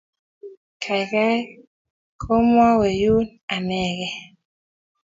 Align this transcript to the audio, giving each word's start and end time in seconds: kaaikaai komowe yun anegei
kaaikaai 0.83 1.37
komowe 2.21 2.89
yun 3.01 3.25
anegei 3.55 4.11